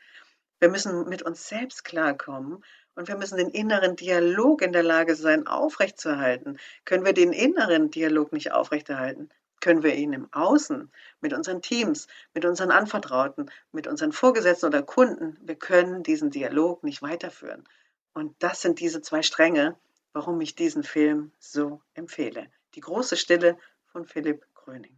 [0.58, 2.62] Wir müssen mit uns selbst klarkommen
[2.96, 6.58] und wir müssen den inneren Dialog in der Lage sein, aufrechtzuerhalten.
[6.84, 12.08] Können wir den inneren Dialog nicht aufrechterhalten, können wir ihn im Außen, mit unseren Teams,
[12.34, 17.64] mit unseren Anvertrauten, mit unseren Vorgesetzten oder Kunden, wir können diesen Dialog nicht weiterführen.
[18.12, 19.76] Und das sind diese zwei Stränge,
[20.12, 22.46] warum ich diesen Film so empfehle.
[22.74, 24.96] Die große Stille von Philipp Gröning.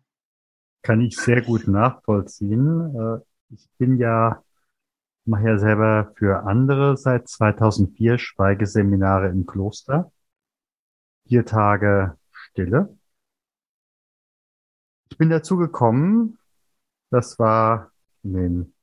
[0.82, 2.94] Kann ich sehr gut nachvollziehen.
[2.96, 4.42] Äh, ich bin ja,
[5.24, 10.10] mache ja selber für andere seit 2004 Schweigeseminare im Kloster.
[11.26, 12.98] Vier Tage Stille.
[15.12, 16.38] Ich bin dazu gekommen,
[17.10, 17.90] das war
[18.22, 18.74] in den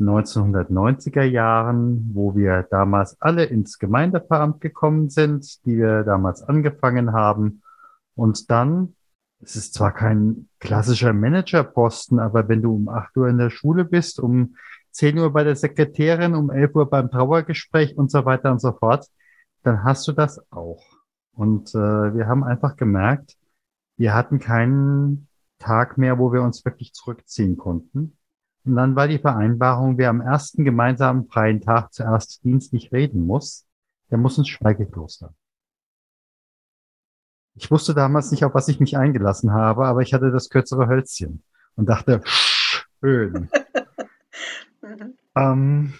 [0.00, 7.60] 1990er Jahren, wo wir damals alle ins Gemeindeveramt gekommen sind, die wir damals angefangen haben.
[8.14, 8.94] Und dann,
[9.42, 13.84] es ist zwar kein klassischer Managerposten, aber wenn du um 8 Uhr in der Schule
[13.84, 14.56] bist, um
[14.92, 18.72] 10 Uhr bei der Sekretärin, um 11 Uhr beim Trauergespräch und so weiter und so
[18.72, 19.06] fort,
[19.62, 20.82] dann hast du das auch.
[21.34, 23.36] Und äh, wir haben einfach gemerkt,
[23.98, 28.16] wir hatten keinen Tag mehr, wo wir uns wirklich zurückziehen konnten.
[28.64, 33.66] Und dann war die Vereinbarung, wer am ersten gemeinsamen freien Tag zuerst dienstlich reden muss,
[34.10, 35.34] der muss ins Schweigekloster.
[37.54, 40.86] Ich wusste damals nicht, auf was ich mich eingelassen habe, aber ich hatte das kürzere
[40.86, 41.42] Hölzchen
[41.74, 43.50] und dachte, schön.
[44.80, 45.14] mhm.
[45.34, 45.94] ähm,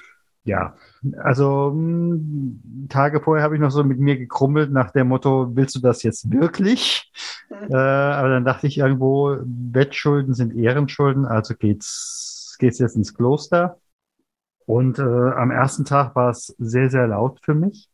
[0.49, 0.75] ja,
[1.19, 5.77] also hm, Tage vorher habe ich noch so mit mir gekrummelt nach dem Motto, willst
[5.77, 7.13] du das jetzt wirklich?
[7.51, 7.71] Mhm.
[7.71, 13.79] Äh, aber dann dachte ich irgendwo, Wettschulden sind Ehrenschulden, also geht's gehst jetzt ins Kloster.
[14.67, 17.89] Und äh, am ersten Tag war es sehr, sehr laut für mich.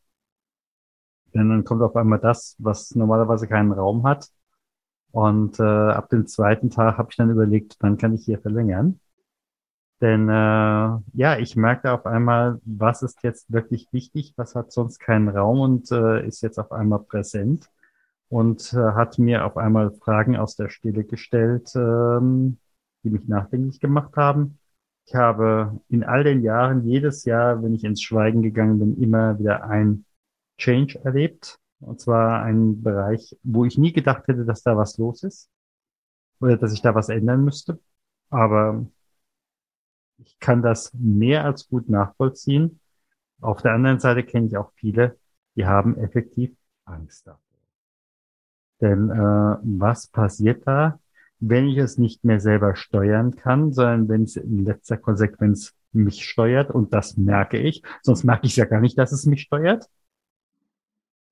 [1.35, 4.29] Denn dann kommt auf einmal das, was normalerweise keinen Raum hat.
[5.13, 9.01] Und äh, ab dem zweiten Tag habe ich dann überlegt, wann kann ich hier verlängern.
[10.05, 10.33] Denn äh,
[11.15, 15.61] ja, ich merkte auf einmal, was ist jetzt wirklich wichtig, was hat sonst keinen Raum
[15.61, 17.71] und äh, ist jetzt auf einmal präsent
[18.29, 22.59] und äh, hat mir auf einmal Fragen aus der Stille gestellt, ähm,
[23.03, 24.59] die mich nachdenklich gemacht haben.
[25.07, 29.39] Ich habe in all den Jahren, jedes Jahr, wenn ich ins Schweigen gegangen bin, immer
[29.39, 30.05] wieder ein
[30.59, 31.59] Change erlebt.
[31.81, 35.49] Und zwar ein Bereich, wo ich nie gedacht hätte, dass da was los ist
[36.41, 37.79] oder dass ich da was ändern müsste.
[38.29, 38.87] Aber
[40.19, 42.81] ich kann das mehr als gut nachvollziehen.
[43.41, 45.19] Auf der anderen Seite kenne ich auch viele,
[45.57, 46.53] die haben effektiv
[46.85, 47.41] Angst davor.
[48.81, 50.99] Denn äh, was passiert da,
[51.41, 56.25] wenn ich es nicht mehr selber steuern kann, sondern wenn es in letzter Konsequenz mich
[56.25, 59.89] steuert und das merke ich, sonst merke ich ja gar nicht, dass es mich steuert.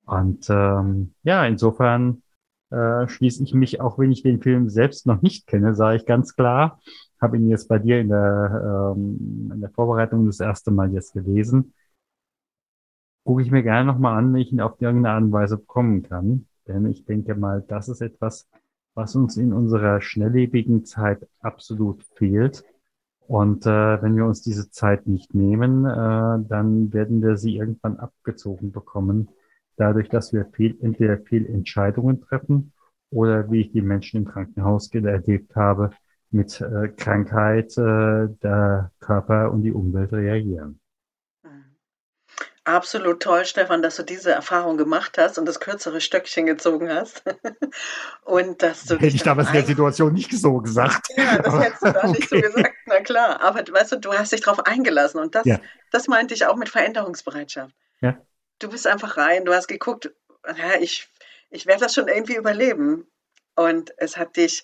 [0.05, 2.23] Und ähm, ja, insofern
[2.71, 6.07] äh, schließe ich mich, auch wenn ich den Film selbst noch nicht kenne, sage ich
[6.07, 6.81] ganz klar,
[7.23, 11.13] habe ihn jetzt bei dir in der, ähm, in der Vorbereitung das erste Mal jetzt
[11.15, 11.73] gelesen.
[13.25, 16.03] Gucke ich mir gerne nochmal an, wenn ich ihn auf irgendeine Art und Weise bekommen
[16.03, 16.47] kann.
[16.67, 18.49] Denn ich denke mal, das ist etwas,
[18.95, 22.65] was uns in unserer schnelllebigen Zeit absolut fehlt.
[23.27, 25.89] Und äh, wenn wir uns diese Zeit nicht nehmen, äh,
[26.49, 29.29] dann werden wir sie irgendwann abgezogen bekommen,
[29.77, 32.73] dadurch, dass wir viel, entweder viel Entscheidungen treffen
[33.11, 35.91] oder wie ich die Menschen im Krankenhaus erlebt habe,
[36.33, 40.83] mit äh, Krankheit äh, der Körper und die Umwelt reagieren.
[42.65, 47.25] Absolut toll, Stefan, dass du diese Erfahrung gemacht hast und das kürzere Stöckchen gezogen hast.
[48.23, 51.09] und dass du Hätte ich damals in der Situation nicht so gesagt.
[51.17, 52.11] Ja, das hättest du da okay.
[52.11, 53.41] nicht so gesagt, na klar.
[53.41, 55.59] Aber weißt du, du hast dich darauf eingelassen und das, ja.
[55.91, 57.75] das meinte ich auch mit Veränderungsbereitschaft.
[58.01, 58.17] Ja.
[58.61, 60.13] Du bist einfach rein, du hast geguckt,
[60.47, 61.09] ja, ich,
[61.51, 63.09] ich werde das schon irgendwie überleben.
[63.57, 64.63] Und es hat dich,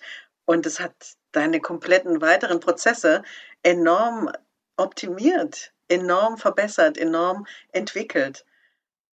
[0.48, 0.94] und es hat
[1.32, 3.22] deine kompletten weiteren Prozesse
[3.62, 4.32] enorm
[4.76, 8.44] optimiert enorm verbessert, enorm entwickelt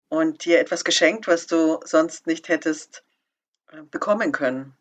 [0.10, 3.04] und dir etwas geschenkt, was du sonst nicht hättest
[3.72, 4.76] äh, bekommen können.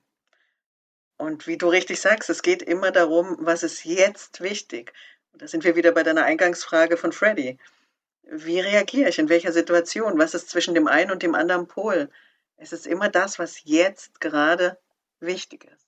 [1.17, 4.93] Und wie du richtig sagst, es geht immer darum, was ist jetzt wichtig.
[5.33, 7.59] Und da sind wir wieder bei deiner Eingangsfrage von Freddy.
[8.25, 10.19] Wie reagiere ich in welcher Situation?
[10.19, 12.11] Was ist zwischen dem einen und dem anderen Pol?
[12.57, 14.79] Es ist immer das, was jetzt gerade
[15.21, 15.84] wichtig ist.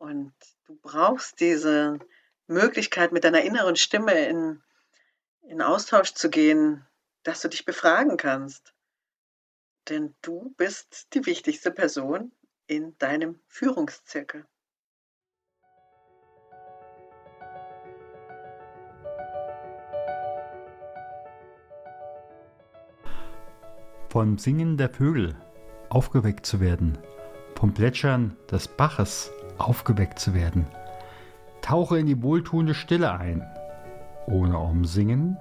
[0.00, 0.32] Und
[0.64, 2.00] du brauchst diese
[2.48, 4.60] Möglichkeit, mit deiner inneren Stimme in
[5.50, 6.86] in Austausch zu gehen,
[7.24, 8.72] dass du dich befragen kannst.
[9.88, 12.32] Denn du bist die wichtigste Person
[12.66, 14.46] in deinem Führungszirkel.
[24.08, 25.36] Vom Singen der Vögel
[25.88, 26.98] aufgeweckt zu werden,
[27.56, 30.66] vom Plätschern des Baches aufgeweckt zu werden.
[31.62, 33.46] Tauche in die wohltuende Stille ein
[34.30, 35.36] ohne Umsingen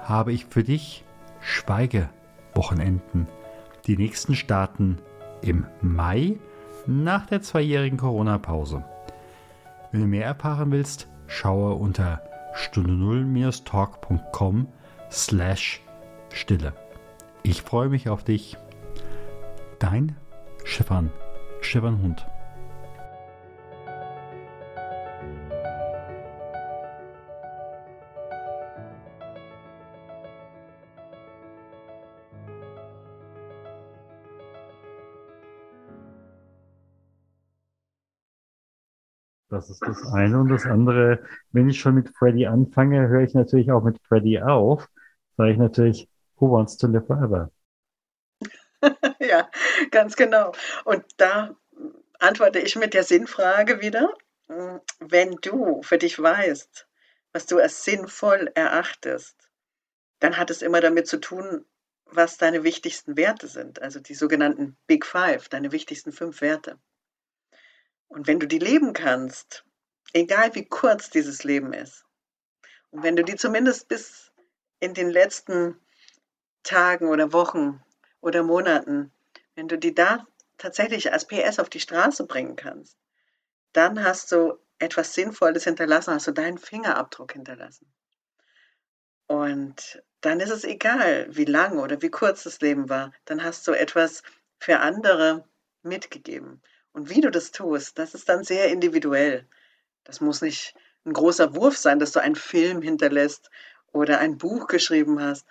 [0.00, 1.04] habe ich für dich
[1.40, 3.28] Schweigewochenenden.
[3.86, 4.98] Die nächsten starten
[5.42, 6.38] im Mai
[6.86, 8.84] nach der zweijährigen Corona-Pause.
[9.92, 12.22] Wenn du mehr erfahren willst, schaue unter
[12.54, 14.66] stunde 0-talk.com
[15.10, 15.82] slash
[16.32, 16.74] Stille.
[17.42, 18.56] Ich freue mich auf dich.
[19.78, 20.16] Dein
[20.64, 21.10] Stefan,
[21.60, 22.02] Stefan
[39.60, 40.40] Das ist das eine.
[40.40, 44.40] Und das andere, wenn ich schon mit Freddy anfange, höre ich natürlich auch mit Freddy
[44.40, 44.88] auf.
[45.36, 47.50] Sage ich natürlich, who wants to live forever?
[49.20, 49.50] ja,
[49.90, 50.52] ganz genau.
[50.86, 51.54] Und da
[52.18, 54.14] antworte ich mit der Sinnfrage wieder.
[54.98, 56.88] Wenn du für dich weißt,
[57.34, 59.36] was du als sinnvoll erachtest,
[60.20, 61.66] dann hat es immer damit zu tun,
[62.06, 66.78] was deine wichtigsten Werte sind, also die sogenannten Big Five, deine wichtigsten fünf Werte.
[68.10, 69.64] Und wenn du die leben kannst,
[70.12, 72.04] egal wie kurz dieses Leben ist,
[72.90, 74.32] und wenn du die zumindest bis
[74.80, 75.80] in den letzten
[76.64, 77.80] Tagen oder Wochen
[78.20, 79.12] oder Monaten,
[79.54, 80.26] wenn du die da
[80.58, 82.98] tatsächlich als PS auf die Straße bringen kannst,
[83.72, 87.92] dann hast du etwas Sinnvolles hinterlassen, hast du deinen Fingerabdruck hinterlassen.
[89.28, 93.68] Und dann ist es egal, wie lang oder wie kurz das Leben war, dann hast
[93.68, 94.24] du etwas
[94.58, 95.48] für andere
[95.82, 96.60] mitgegeben.
[96.92, 99.46] Und wie du das tust, das ist dann sehr individuell.
[100.04, 100.74] Das muss nicht
[101.04, 103.50] ein großer Wurf sein, dass du einen Film hinterlässt
[103.92, 105.46] oder ein Buch geschrieben hast.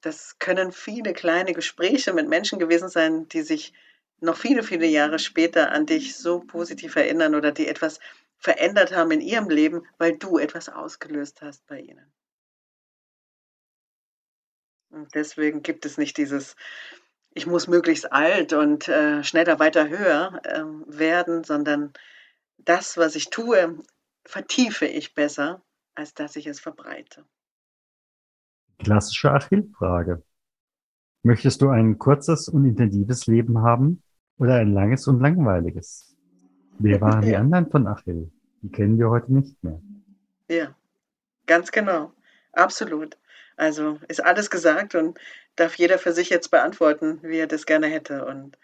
[0.00, 3.72] Das können viele kleine Gespräche mit Menschen gewesen sein, die sich
[4.20, 8.00] noch viele, viele Jahre später an dich so positiv erinnern oder die etwas
[8.38, 12.12] verändert haben in ihrem Leben, weil du etwas ausgelöst hast bei ihnen.
[14.90, 16.56] Und deswegen gibt es nicht dieses
[17.36, 21.92] ich muss möglichst alt und äh, schneller, weiter, höher äh, werden, sondern
[22.56, 23.78] das, was ich tue,
[24.24, 25.62] vertiefe ich besser,
[25.94, 27.26] als dass ich es verbreite.
[28.78, 30.22] Klassische Achillfrage.
[31.22, 34.02] Möchtest du ein kurzes und intensives Leben haben
[34.38, 36.16] oder ein langes und langweiliges?
[36.78, 37.28] Wer waren ja.
[37.28, 38.32] die anderen von Achill?
[38.62, 39.78] Die kennen wir heute nicht mehr.
[40.48, 40.74] Ja,
[41.44, 42.12] ganz genau.
[42.52, 43.18] Absolut.
[43.58, 45.18] Also ist alles gesagt und
[45.56, 48.24] darf jeder für sich jetzt beantworten, wie er das gerne hätte.
[48.24, 48.58] Und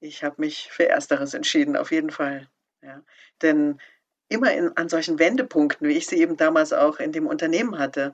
[0.00, 2.48] ich habe mich für Ersteres entschieden, auf jeden Fall.
[2.82, 3.02] Ja.
[3.42, 3.80] Denn
[4.28, 8.12] immer in, an solchen Wendepunkten, wie ich sie eben damals auch in dem Unternehmen hatte,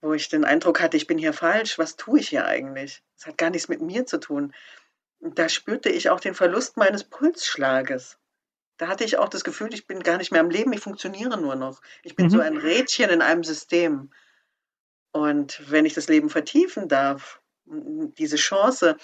[0.00, 3.02] wo ich den Eindruck hatte, ich bin hier falsch, was tue ich hier eigentlich?
[3.16, 4.54] Das hat gar nichts mit mir zu tun.
[5.20, 8.18] da spürte ich auch den Verlust meines Pulsschlages.
[8.76, 11.40] Da hatte ich auch das Gefühl, ich bin gar nicht mehr am Leben, ich funktioniere
[11.40, 11.82] nur noch.
[12.04, 12.30] Ich bin mhm.
[12.30, 14.10] so ein Rädchen in einem System.
[15.10, 17.40] Und wenn ich das Leben vertiefen darf,
[18.18, 18.96] diese Chance,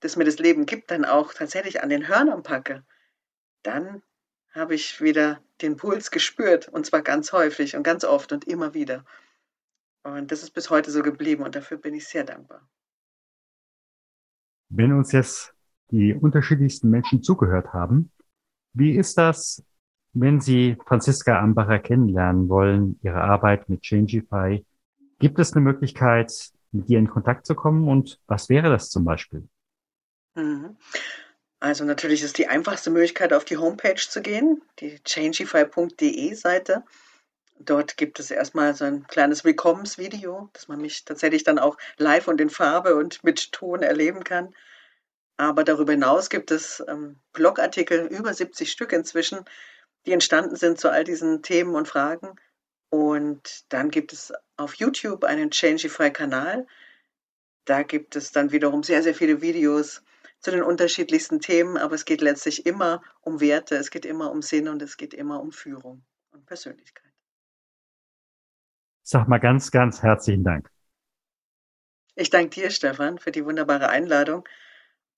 [0.00, 2.84] dass mir das Leben gibt, dann auch tatsächlich an den Hörnern packe,
[3.62, 4.02] dann
[4.52, 8.74] habe ich wieder den Puls gespürt und zwar ganz häufig und ganz oft und immer
[8.74, 9.04] wieder.
[10.02, 12.66] Und das ist bis heute so geblieben und dafür bin ich sehr dankbar.
[14.68, 15.54] Wenn uns jetzt
[15.90, 18.10] die unterschiedlichsten Menschen zugehört haben,
[18.74, 19.64] wie ist das,
[20.12, 24.64] wenn Sie Franziska Ambacher kennenlernen wollen, Ihre Arbeit mit Changify?
[25.18, 29.04] Gibt es eine Möglichkeit, mit ihr in Kontakt zu kommen und was wäre das zum
[29.04, 29.48] Beispiel?
[30.34, 30.76] Mhm.
[31.60, 36.84] Also natürlich ist die einfachste Möglichkeit, auf die Homepage zu gehen, die changify.de Seite.
[37.58, 42.28] Dort gibt es erstmal so ein kleines Willkommensvideo, dass man mich tatsächlich dann auch live
[42.28, 44.54] und in Farbe und mit Ton erleben kann.
[45.36, 49.40] Aber darüber hinaus gibt es ähm, Blogartikel, über 70 Stück inzwischen,
[50.06, 52.36] die entstanden sind zu all diesen Themen und Fragen.
[52.90, 56.66] Und dann gibt es auf YouTube einen Changify-Kanal.
[57.64, 60.02] Da gibt es dann wiederum sehr, sehr viele Videos
[60.40, 64.40] zu den unterschiedlichsten Themen, aber es geht letztlich immer um Werte, es geht immer um
[64.40, 67.12] Sinn und es geht immer um Führung und Persönlichkeit.
[69.02, 70.70] Sag mal ganz, ganz herzlichen Dank.
[72.14, 74.48] Ich danke dir, Stefan, für die wunderbare Einladung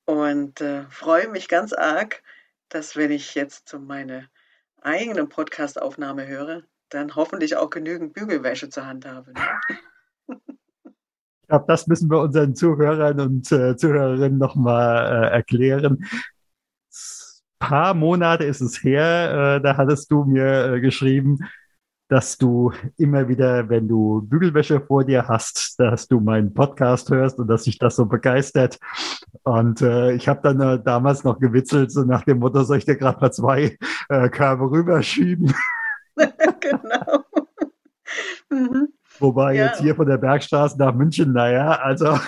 [0.05, 2.23] und äh, freue mich ganz arg,
[2.69, 4.31] dass wenn ich jetzt meine
[4.81, 9.33] eigene Podcast-Aufnahme höre, dann hoffentlich auch genügend Bügelwäsche zur Hand habe.
[9.33, 10.39] Ne?
[11.43, 16.05] Ich glaube, das müssen wir unseren Zuhörern und äh, Zuhörerinnen nochmal äh, erklären.
[16.05, 21.39] Ein paar Monate ist es her, äh, da hattest du mir äh, geschrieben,
[22.11, 27.39] dass du immer wieder, wenn du Bügelwäsche vor dir hast, dass du meinen Podcast hörst
[27.39, 28.81] und dass sich das so begeistert.
[29.45, 32.85] Und äh, ich habe dann äh, damals noch gewitzelt, so nach dem Motto, soll ich
[32.85, 33.79] dir gerade mal zwei
[34.09, 35.55] äh, Körbe rüberschieben?
[36.61, 37.25] genau.
[38.51, 38.93] mhm.
[39.19, 39.67] Wobei ja.
[39.67, 42.19] jetzt hier von der Bergstraße nach München, naja, also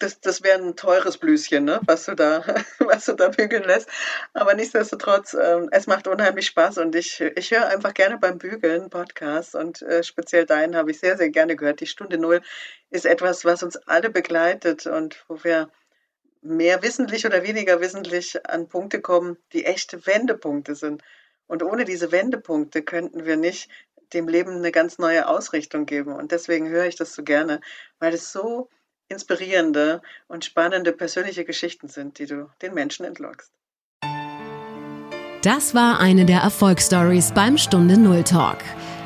[0.00, 1.80] das, das wäre ein teures Blüschen, ne?
[1.86, 2.42] was, du da,
[2.78, 3.88] was du da bügeln lässt.
[4.32, 8.90] Aber nichtsdestotrotz, ähm, es macht unheimlich Spaß und ich, ich höre einfach gerne beim Bügeln
[8.90, 11.80] Podcasts und äh, speziell deinen habe ich sehr, sehr gerne gehört.
[11.80, 12.40] Die Stunde Null
[12.90, 15.70] ist etwas, was uns alle begleitet und wo wir
[16.42, 21.02] mehr wissentlich oder weniger wissentlich an Punkte kommen, die echte Wendepunkte sind.
[21.50, 23.68] Und ohne diese Wendepunkte könnten wir nicht
[24.12, 26.12] dem Leben eine ganz neue Ausrichtung geben.
[26.12, 27.60] Und deswegen höre ich das so gerne,
[27.98, 28.68] weil es so
[29.08, 33.50] inspirierende und spannende persönliche Geschichten sind, die du den Menschen entlockst.
[35.42, 38.58] Das war eine der Erfolgsstories beim Stunde Null Talk.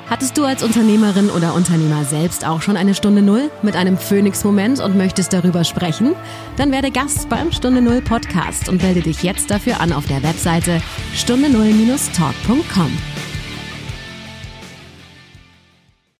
[0.09, 4.81] Hattest du als Unternehmerin oder Unternehmer selbst auch schon eine Stunde Null mit einem Phoenix-Moment
[4.81, 6.15] und möchtest darüber sprechen?
[6.57, 10.23] Dann werde Gast beim Stunde Null Podcast und melde dich jetzt dafür an auf der
[10.23, 10.83] Webseite
[11.15, 12.91] stunde null-talk.com.